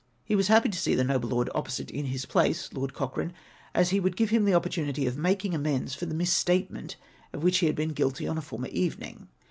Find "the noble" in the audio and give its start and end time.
0.95-1.29